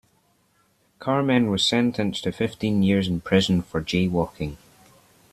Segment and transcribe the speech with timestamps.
[0.97, 4.57] Carmen was sentenced to fifteen years in prison for jaywalking.